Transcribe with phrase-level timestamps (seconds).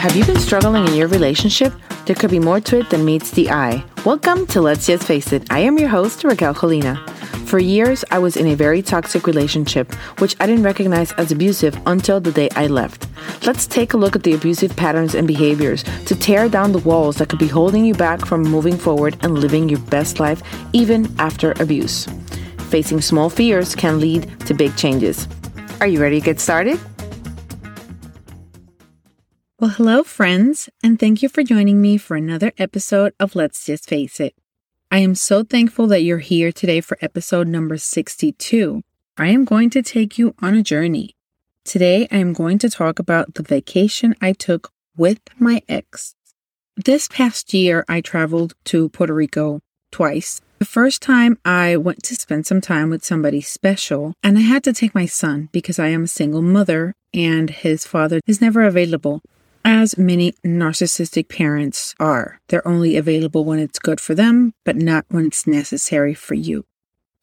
[0.00, 1.72] Have you been struggling in your relationship?
[2.06, 3.84] There could be more to it than meets the eye.
[4.04, 5.46] Welcome to Let's Just Face It.
[5.48, 6.98] I am your host, Raquel Colina.
[7.46, 11.80] For years, I was in a very toxic relationship, which I didn't recognize as abusive
[11.86, 13.06] until the day I left.
[13.46, 17.18] Let's take a look at the abusive patterns and behaviors to tear down the walls
[17.18, 20.42] that could be holding you back from moving forward and living your best life
[20.72, 22.08] even after abuse.
[22.70, 25.28] Facing small fears can lead to big changes.
[25.80, 26.78] Are you ready to get started?
[29.58, 33.88] Well, hello, friends, and thank you for joining me for another episode of Let's Just
[33.88, 34.34] Face It.
[34.90, 38.82] I am so thankful that you're here today for episode number 62.
[39.16, 41.16] I am going to take you on a journey.
[41.64, 46.14] Today, I am going to talk about the vacation I took with my ex.
[46.76, 50.42] This past year, I traveled to Puerto Rico twice.
[50.60, 54.62] The first time I went to spend some time with somebody special, and I had
[54.64, 58.64] to take my son because I am a single mother and his father is never
[58.64, 59.22] available
[59.64, 62.40] as many narcissistic parents are.
[62.48, 66.66] They're only available when it's good for them, but not when it's necessary for you.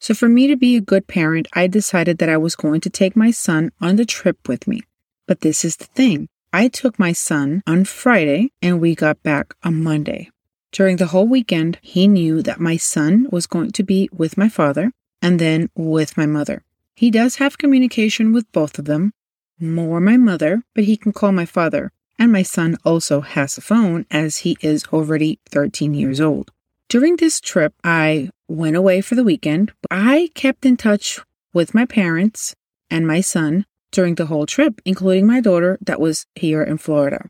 [0.00, 2.90] So, for me to be a good parent, I decided that I was going to
[2.90, 4.80] take my son on the trip with me.
[5.28, 9.54] But this is the thing I took my son on Friday and we got back
[9.62, 10.30] on Monday.
[10.72, 14.48] During the whole weekend, he knew that my son was going to be with my
[14.48, 16.62] father and then with my mother.
[16.94, 19.12] He does have communication with both of them,
[19.58, 23.60] more my mother, but he can call my father and my son also has a
[23.60, 26.50] phone as he is already 13 years old.
[26.88, 29.72] During this trip, I went away for the weekend.
[29.90, 31.20] I kept in touch
[31.52, 32.56] with my parents
[32.90, 37.28] and my son during the whole trip, including my daughter that was here in Florida.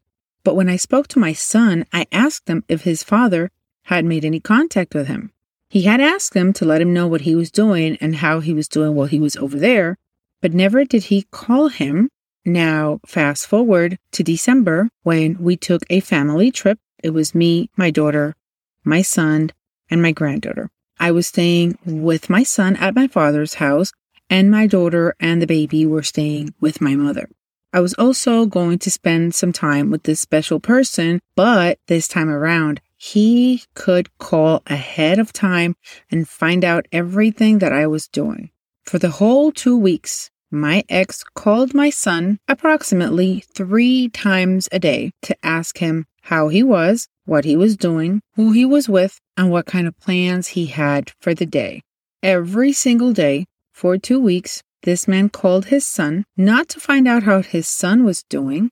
[0.49, 3.51] But when I spoke to my son, I asked him if his father
[3.83, 5.31] had made any contact with him.
[5.69, 8.55] He had asked him to let him know what he was doing and how he
[8.55, 9.99] was doing while he was over there,
[10.41, 12.09] but never did he call him
[12.47, 16.79] now, fast forward to December when we took a family trip.
[17.05, 18.35] It was me, my daughter,
[18.85, 19.51] my son,
[19.91, 20.71] and my granddaughter.
[20.99, 23.93] I was staying with my son at my father's house,
[24.31, 27.29] and my daughter and the baby were staying with my mother.
[27.73, 32.31] I was also going to spend some time with this special person, but this time
[32.31, 35.77] around, he could call ahead of time
[36.11, 38.51] and find out everything that I was doing.
[38.85, 45.13] For the whole two weeks, my ex called my son approximately three times a day
[45.23, 49.51] to ask him how he was, what he was doing, who he was with, and
[49.51, 51.83] what kind of plans he had for the day.
[52.23, 57.25] Every single day for two weeks, this man called his son not to find out
[57.25, 58.71] how his son was doing,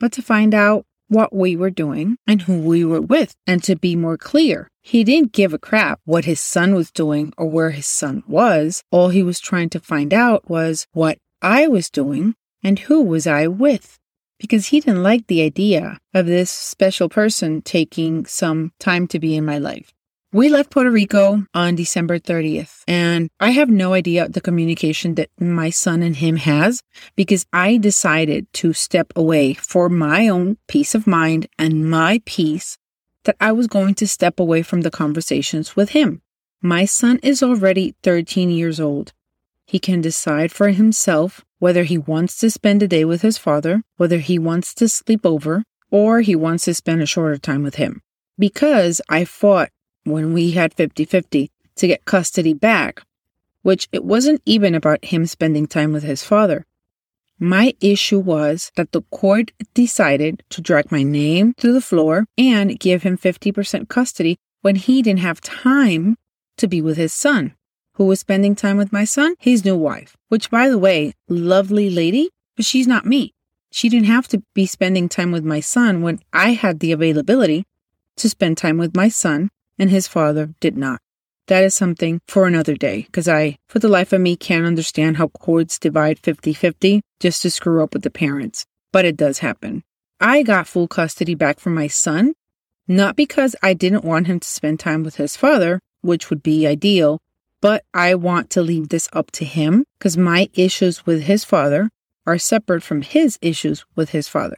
[0.00, 3.34] but to find out what we were doing and who we were with.
[3.46, 7.32] And to be more clear, he didn't give a crap what his son was doing
[7.38, 8.82] or where his son was.
[8.90, 13.26] All he was trying to find out was what I was doing and who was
[13.26, 13.98] I with.
[14.40, 19.36] Because he didn't like the idea of this special person taking some time to be
[19.36, 19.93] in my life.
[20.34, 25.30] We left Puerto Rico on December 30th, and I have no idea the communication that
[25.38, 26.82] my son and him has
[27.14, 32.78] because I decided to step away for my own peace of mind and my peace
[33.22, 36.20] that I was going to step away from the conversations with him.
[36.60, 39.12] My son is already 13 years old.
[39.64, 43.84] He can decide for himself whether he wants to spend a day with his father,
[43.98, 45.62] whether he wants to sleep over,
[45.92, 48.02] or he wants to spend a shorter time with him.
[48.36, 49.70] Because I fought
[50.04, 53.02] when we had 50 50 to get custody back,
[53.62, 56.66] which it wasn't even about him spending time with his father.
[57.38, 62.78] My issue was that the court decided to drag my name through the floor and
[62.78, 66.16] give him 50% custody when he didn't have time
[66.58, 67.54] to be with his son,
[67.94, 71.90] who was spending time with my son, his new wife, which, by the way, lovely
[71.90, 73.34] lady, but she's not me.
[73.72, 77.66] She didn't have to be spending time with my son when I had the availability
[78.16, 81.00] to spend time with my son and his father did not.
[81.46, 85.18] That is something for another day, because I, for the life of me, can't understand
[85.18, 88.64] how courts divide 50 50 just to screw up with the parents.
[88.92, 89.82] But it does happen.
[90.20, 92.32] I got full custody back from my son,
[92.88, 96.66] not because I didn't want him to spend time with his father, which would be
[96.66, 97.20] ideal,
[97.60, 101.90] but I want to leave this up to him because my issues with his father
[102.26, 104.56] are separate from his issues with his father.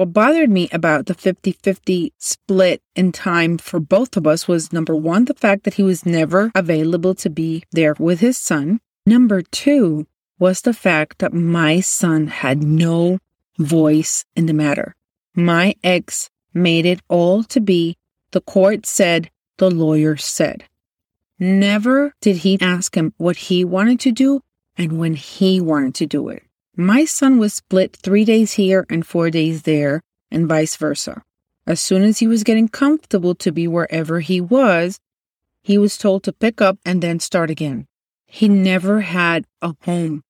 [0.00, 4.72] What bothered me about the 50 50 split in time for both of us was
[4.72, 8.80] number one, the fact that he was never available to be there with his son.
[9.04, 10.06] Number two
[10.38, 13.18] was the fact that my son had no
[13.58, 14.96] voice in the matter.
[15.34, 17.98] My ex made it all to be
[18.30, 20.64] the court said, the lawyer said.
[21.38, 24.40] Never did he ask him what he wanted to do
[24.78, 26.42] and when he wanted to do it.
[26.76, 31.22] My son was split three days here and four days there, and vice versa.
[31.66, 34.98] As soon as he was getting comfortable to be wherever he was,
[35.62, 37.86] he was told to pick up and then start again.
[38.26, 40.22] He never had a home.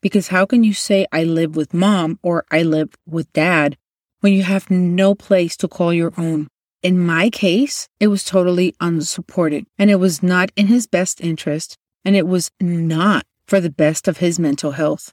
[0.00, 3.76] Because how can you say I live with mom or I live with dad
[4.20, 6.48] when you have no place to call your own?
[6.82, 11.76] In my case, it was totally unsupported and it was not in his best interest
[12.04, 15.12] and it was not for the best of his mental health.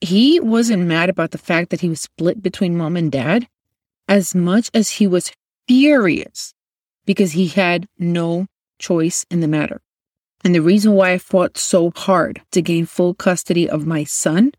[0.00, 3.48] He wasn't mad about the fact that he was split between mom and dad
[4.08, 5.32] as much as he was
[5.66, 6.54] furious
[7.06, 8.46] because he had no
[8.78, 9.80] choice in the matter.
[10.44, 14.52] And the reason why I fought so hard to gain full custody of my son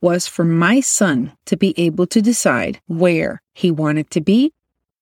[0.00, 4.52] was for my son to be able to decide where he wanted to be,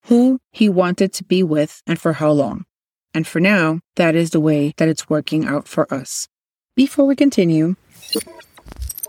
[0.05, 2.65] who he wanted to be with, and for how long.
[3.13, 6.29] And for now, that is the way that it's working out for us.
[6.77, 7.77] Before we continue,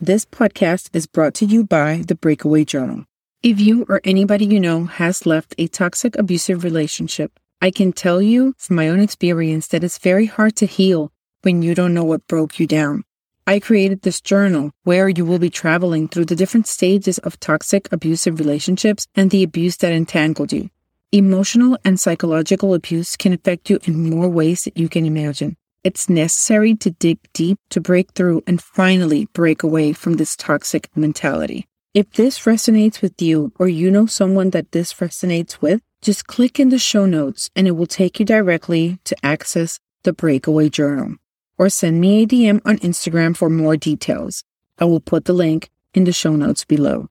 [0.01, 3.06] this podcast is brought to you by the Breakaway Journal.
[3.42, 8.21] If you or anybody you know has left a toxic, abusive relationship, I can tell
[8.21, 11.12] you from my own experience that it's very hard to heal
[11.42, 13.03] when you don't know what broke you down.
[13.47, 17.88] I created this journal where you will be traveling through the different stages of toxic,
[17.91, 20.69] abusive relationships and the abuse that entangled you.
[21.12, 25.56] Emotional and psychological abuse can affect you in more ways that you can imagine.
[25.86, 30.90] It's necessary to dig deep to break through and finally break away from this toxic
[30.96, 31.68] mentality.
[31.94, 36.60] If this resonates with you or you know someone that this resonates with, just click
[36.60, 41.18] in the show notes and it will take you directly to access the Breakaway Journal.
[41.56, 44.44] Or send me a DM on Instagram for more details.
[44.80, 47.10] I will put the link in the show notes below.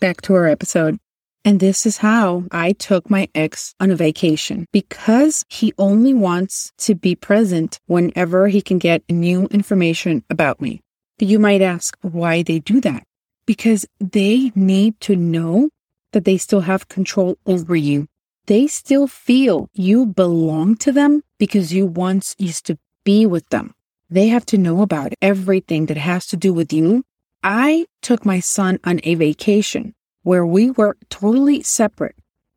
[0.00, 1.00] Back to our episode.
[1.44, 6.72] And this is how I took my ex on a vacation because he only wants
[6.78, 10.82] to be present whenever he can get new information about me.
[11.18, 13.02] You might ask why they do that.
[13.46, 15.70] Because they need to know
[16.12, 18.08] that they still have control over you.
[18.46, 23.74] They still feel you belong to them because you once used to be with them.
[24.10, 27.04] They have to know about everything that has to do with you.
[27.42, 32.16] I took my son on a vacation where we were totally separate.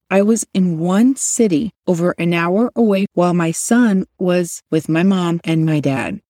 [0.10, 5.04] I was in one city over an hour away while my son was with my
[5.04, 6.22] mom and my dad.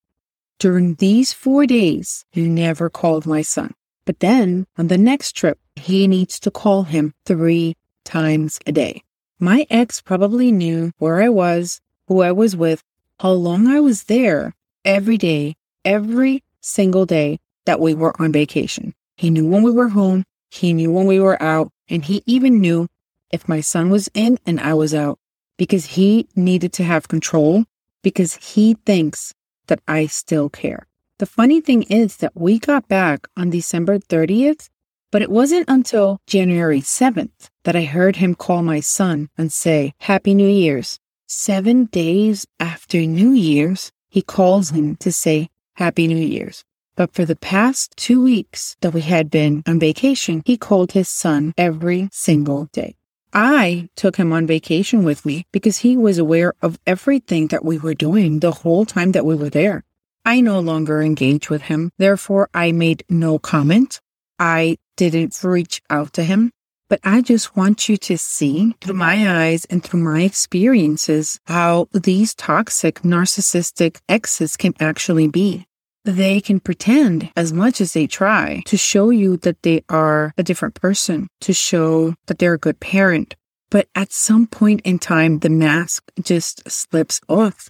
[0.59, 3.73] During these four days, he never called my son.
[4.05, 9.01] But then on the next trip, he needs to call him three times a day.
[9.39, 12.83] My ex probably knew where I was, who I was with,
[13.19, 14.53] how long I was there
[14.85, 18.93] every day, every single day that we were on vacation.
[19.15, 22.59] He knew when we were home, he knew when we were out, and he even
[22.59, 22.87] knew
[23.31, 25.17] if my son was in and I was out
[25.57, 27.65] because he needed to have control
[28.03, 29.33] because he thinks
[29.67, 30.87] that I still care.
[31.19, 34.69] The funny thing is that we got back on December 30th,
[35.09, 39.93] but it wasn't until January 7th that I heard him call my son and say,
[39.99, 40.99] Happy New Year's.
[41.27, 46.65] Seven days after New Year's, he calls him to say, Happy New Year's.
[47.01, 51.09] But for the past two weeks that we had been on vacation, he called his
[51.09, 52.95] son every single day.
[53.33, 57.79] I took him on vacation with me because he was aware of everything that we
[57.79, 59.83] were doing the whole time that we were there.
[60.25, 61.89] I no longer engage with him.
[61.97, 63.99] Therefore, I made no comment.
[64.37, 66.51] I didn't reach out to him.
[66.87, 71.87] But I just want you to see through my eyes and through my experiences how
[71.93, 75.65] these toxic narcissistic exes can actually be.
[76.03, 80.43] They can pretend as much as they try to show you that they are a
[80.43, 83.35] different person, to show that they're a good parent.
[83.69, 87.69] But at some point in time, the mask just slips off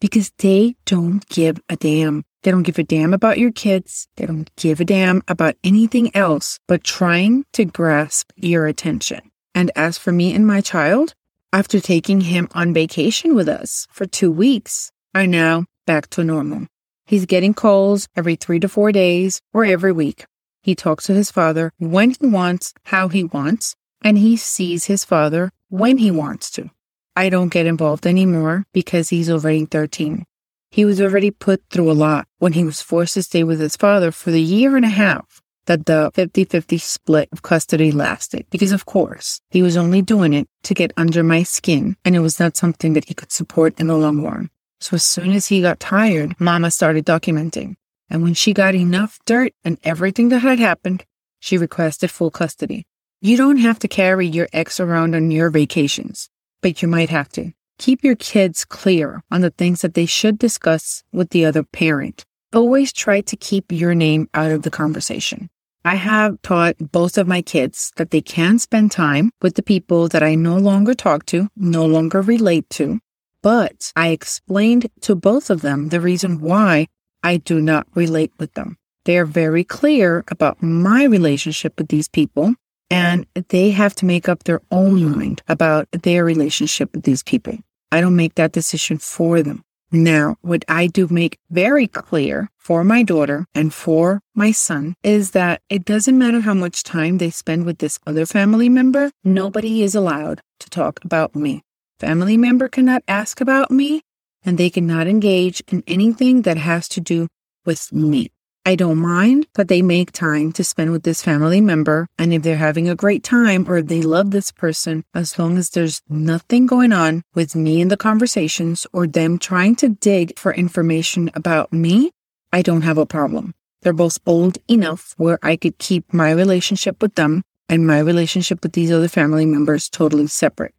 [0.00, 2.24] because they don't give a damn.
[2.44, 4.06] They don't give a damn about your kids.
[4.16, 9.32] They don't give a damn about anything else but trying to grasp your attention.
[9.52, 11.14] And as for me and my child,
[11.52, 16.68] after taking him on vacation with us for two weeks, are now back to normal.
[17.08, 20.26] He's getting calls every three to four days or every week.
[20.62, 25.06] He talks to his father when he wants, how he wants, and he sees his
[25.06, 26.68] father when he wants to.
[27.16, 30.26] I don't get involved anymore because he's already 13.
[30.70, 33.74] He was already put through a lot when he was forced to stay with his
[33.74, 38.44] father for the year and a half that the 50 50 split of custody lasted.
[38.50, 42.20] Because, of course, he was only doing it to get under my skin, and it
[42.20, 44.50] was not something that he could support in the long run.
[44.80, 47.76] So, as soon as he got tired, Mama started documenting.
[48.10, 51.04] And when she got enough dirt and everything that had happened,
[51.40, 52.86] she requested full custody.
[53.20, 56.30] You don't have to carry your ex around on your vacations
[56.60, 57.52] but you might have to.
[57.78, 62.24] Keep your kids clear on the things that they should discuss with the other parent.
[62.54, 65.50] always try to keep your name out of the conversation.
[65.84, 70.08] I have taught both of my kids that they can spend time with the people
[70.08, 73.00] that I no longer talk to, no longer relate to,
[73.42, 76.88] but I explained to both of them the reason why
[77.22, 78.76] I do not relate with them.
[79.04, 82.54] They are very clear about my relationship with these people,
[82.90, 87.58] and they have to make up their own mind about their relationship with these people.
[87.90, 89.64] I don't make that decision for them.
[89.90, 95.30] Now, what I do make very clear for my daughter and for my son is
[95.30, 99.82] that it doesn't matter how much time they spend with this other family member, nobody
[99.82, 101.62] is allowed to talk about me.
[102.00, 104.02] Family member cannot ask about me,
[104.44, 107.26] and they cannot engage in anything that has to do
[107.66, 108.30] with me.
[108.64, 112.06] I don't mind that they make time to spend with this family member.
[112.18, 115.70] And if they're having a great time or they love this person, as long as
[115.70, 120.52] there's nothing going on with me in the conversations or them trying to dig for
[120.52, 122.10] information about me,
[122.52, 123.54] I don't have a problem.
[123.82, 128.62] They're both old enough where I could keep my relationship with them and my relationship
[128.62, 130.74] with these other family members totally separate.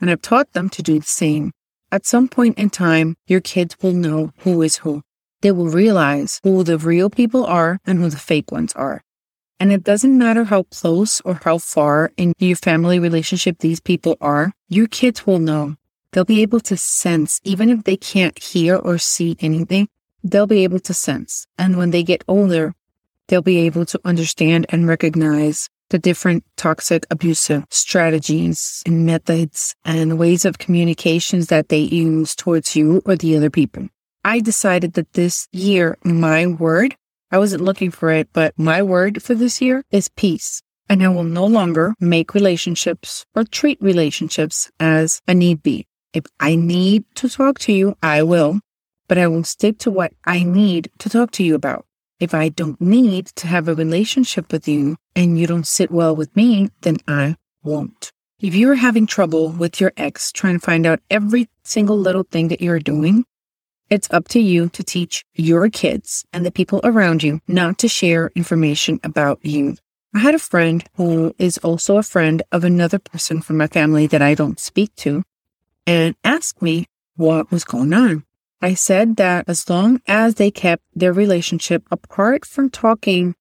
[0.00, 1.52] And I've taught them to do the same.
[1.90, 5.02] At some point in time, your kids will know who is who
[5.40, 9.02] they will realize who the real people are and who the fake ones are.
[9.60, 14.16] And it doesn't matter how close or how far in your family relationship these people
[14.20, 15.76] are, your kids will know.
[16.12, 19.88] They'll be able to sense, even if they can't hear or see anything,
[20.24, 21.46] they'll be able to sense.
[21.58, 22.74] And when they get older,
[23.26, 30.18] they'll be able to understand and recognize the different toxic abusive strategies and methods and
[30.18, 33.88] ways of communications that they use towards you or the other people.
[34.24, 36.96] I decided that this year, my word,
[37.30, 40.62] I wasn't looking for it, but my word for this year is peace.
[40.88, 45.86] And I will no longer make relationships or treat relationships as a need be.
[46.14, 48.60] If I need to talk to you, I will,
[49.06, 51.84] but I will stick to what I need to talk to you about.
[52.20, 56.16] If I don't need to have a relationship with you and you don't sit well
[56.16, 58.12] with me, then I won't.
[58.40, 62.48] If you're having trouble with your ex trying to find out every single little thing
[62.48, 63.24] that you're doing,
[63.88, 67.88] it's up to you to teach your kids and the people around you not to
[67.88, 69.76] share information about you.
[70.14, 74.08] I had a friend who is also a friend of another person from my family
[74.08, 75.22] that I don't speak to
[75.86, 78.24] and asked me what was going on.
[78.60, 83.34] I said that as long as they kept their relationship apart from talking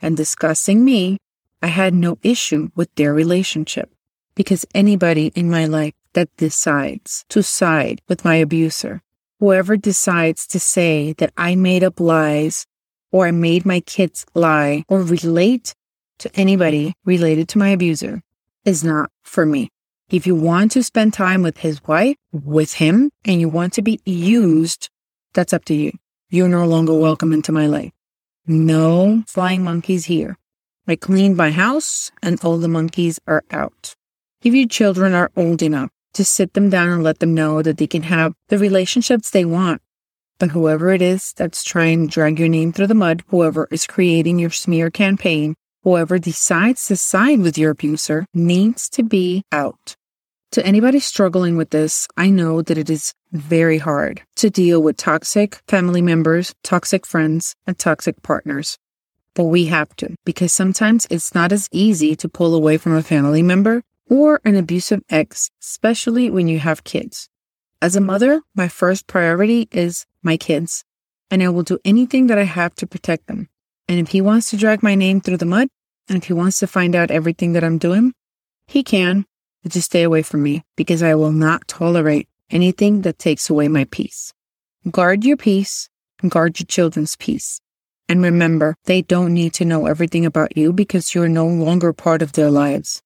[0.00, 1.18] and discussing me,
[1.62, 3.90] I had no issue with their relationship
[4.34, 9.00] because anybody in my life that decides to side with my abuser
[9.44, 12.66] whoever decides to say that I made up lies
[13.12, 15.74] or I made my kids lie or relate
[16.18, 18.22] to anybody related to my abuser
[18.64, 19.68] is not for me.
[20.14, 23.82] If you want to spend time with his wife, with him, and you want to
[23.82, 24.88] be used,
[25.32, 25.90] that's up to you.
[26.30, 27.90] You're no longer welcome into my life.
[28.46, 30.38] No flying monkeys here.
[30.86, 33.96] I cleaned my house and all the monkeys are out.
[34.44, 37.78] If your children are old enough to sit them down and let them know that
[37.78, 39.82] they can have the relationships they want.
[40.38, 43.84] But whoever it is that's trying to drag your name through the mud, whoever is
[43.84, 49.96] creating your smear campaign, whoever decides to side with your abuser needs to be out.
[50.54, 54.96] To anybody struggling with this, I know that it is very hard to deal with
[54.96, 58.78] toxic family members, toxic friends, and toxic partners.
[59.34, 63.02] But we have to because sometimes it's not as easy to pull away from a
[63.02, 67.28] family member or an abusive ex, especially when you have kids.
[67.82, 70.84] As a mother, my first priority is my kids,
[71.32, 73.48] and I will do anything that I have to protect them.
[73.88, 75.66] And if he wants to drag my name through the mud,
[76.08, 78.12] and if he wants to find out everything that I'm doing,
[78.68, 79.26] he can,
[79.68, 83.84] just stay away from me because I will not tolerate anything that takes away my
[83.84, 84.32] peace.
[84.90, 85.88] Guard your peace
[86.20, 87.60] and guard your children's peace.
[88.08, 92.20] And remember, they don't need to know everything about you because you're no longer part
[92.20, 93.02] of their lives.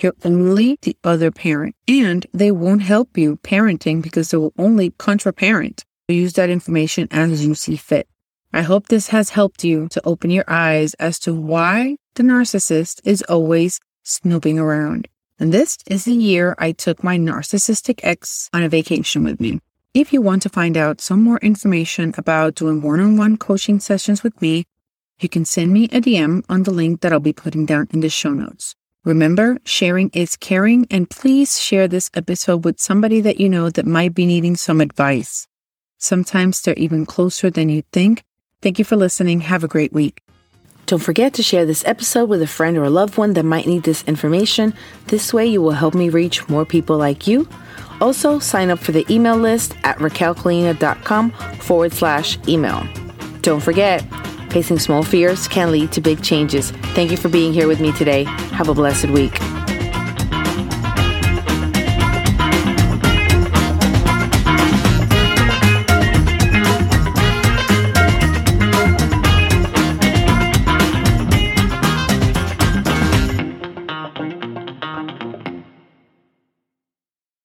[0.00, 4.90] You're only the other parent, and they won't help you parenting because they will only
[4.90, 5.84] contra parent.
[6.08, 8.08] Use that information as you see fit.
[8.52, 13.00] I hope this has helped you to open your eyes as to why the narcissist
[13.04, 15.08] is always snooping around.
[15.44, 19.60] And this is the year I took my narcissistic ex on a vacation with me.
[19.92, 23.78] If you want to find out some more information about doing one on one coaching
[23.78, 24.64] sessions with me,
[25.20, 28.00] you can send me a DM on the link that I'll be putting down in
[28.00, 28.74] the show notes.
[29.04, 33.84] Remember, sharing is caring, and please share this episode with somebody that you know that
[33.84, 35.46] might be needing some advice.
[35.98, 38.24] Sometimes they're even closer than you think.
[38.62, 39.40] Thank you for listening.
[39.40, 40.22] Have a great week.
[40.86, 43.66] Don't forget to share this episode with a friend or a loved one that might
[43.66, 44.74] need this information.
[45.06, 47.48] This way, you will help me reach more people like you.
[48.00, 52.86] Also, sign up for the email list at raquelcolina.com forward slash email.
[53.40, 54.02] Don't forget,
[54.50, 56.70] facing small fears can lead to big changes.
[56.94, 58.24] Thank you for being here with me today.
[58.52, 59.38] Have a blessed week.